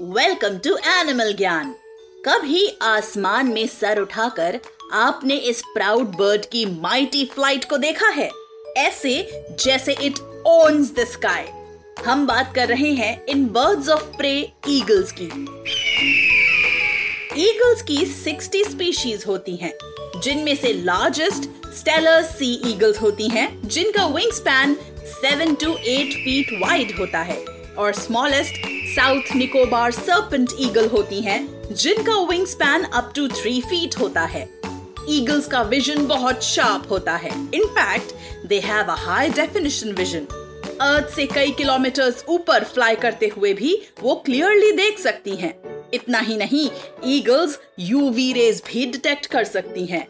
[0.00, 1.74] Welcome to animal ज्ञान
[2.26, 4.60] कभी आसमान में सर उठाकर
[4.92, 8.30] आपने इस प्राउड बर्ड की माइटी फ़्लाइट को देखा है?
[8.76, 11.44] ऐसे जैसे इट ओन्स द स्काई
[12.04, 15.24] हम बात कर रहे हैं इन बर्ड्स ऑफ़ प्रे ईगल्स की।
[17.42, 19.72] ईगल्स की 60 स्पीशीज होती हैं,
[20.20, 24.76] जिनमें से लार्जेस्ट स्टेलर सी ईगल्स होती हैं, जिनका wing span
[25.24, 27.44] 7 to 8 feet wide होता है
[27.78, 33.98] और smallest South Nicobar serpent eagle होती हैं, जिनका wing span up to three feet
[33.98, 34.42] होता है।
[35.08, 38.14] ईगल्स का विजन बहुत शार्प होता है। In fact
[38.46, 40.26] they have a high definition vision
[40.80, 45.54] earth से कई किलोमीटर्स ऊपर फ्लाई करते हुए भी वो क्लियरली देख सकती हैं।
[45.94, 46.68] इतना ही नहीं
[47.16, 50.06] ईगल्स यूवी रेज भी डिटेक्ट कर सकती हैं।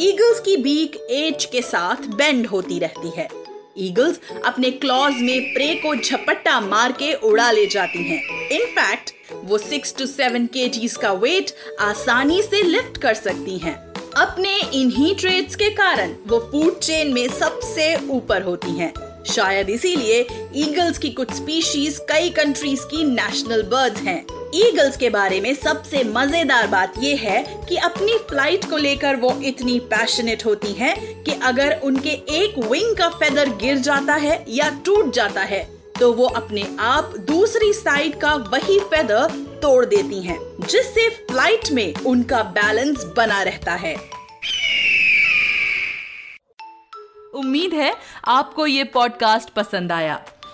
[0.00, 3.28] ईगल्स की बीक एज के साथ बेंड होती रहती है।
[3.78, 9.12] ईगल्स अपने क्लॉज में प्रे को झपट्टा मार के उड़ा ले जाती हैं। इनफैक्ट
[9.44, 13.74] वो सिक्स टू सेवन के का वेट आसानी से लिफ्ट कर सकती हैं।
[14.16, 18.92] अपने इन्हीं ट्रेड्स के कारण वो फ़ूड चेन में सबसे ऊपर होती हैं।
[19.24, 20.20] शायद इसीलिए
[20.56, 26.02] ईगल्स की कुछ स्पीशीज कई कंट्रीज़ की नेशनल बर्ड्स हैं ईगल्स के बारे में सबसे
[26.04, 31.32] मज़ेदार बात यह है कि अपनी फ़्लाइट को लेकर वो इतनी पैशनेट होती हैं कि
[31.42, 35.62] अगर उनके एक विंग का फेदर गिर जाता है या टूट जाता है
[35.98, 39.30] तो वो अपने आप दूसरी साइड का वही फेदर
[39.62, 43.94] तोड़ देती हैं, जिससे फ़्लाइट में उनका बैलेंस बना रहता है।
[47.34, 47.94] उम्मीद है
[48.28, 50.20] आपको ये पॉडकास्ट पसंद आया।